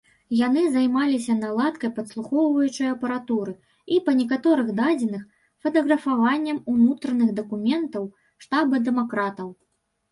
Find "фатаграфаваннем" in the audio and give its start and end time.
5.67-6.57